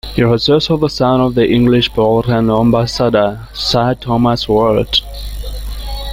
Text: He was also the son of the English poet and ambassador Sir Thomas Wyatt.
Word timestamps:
He 0.15 0.23
was 0.23 0.49
also 0.49 0.77
the 0.77 0.89
son 0.89 1.21
of 1.21 1.35
the 1.35 1.47
English 1.47 1.93
poet 1.93 2.25
and 2.25 2.49
ambassador 2.49 3.47
Sir 3.53 3.93
Thomas 3.93 4.49
Wyatt. 4.49 4.99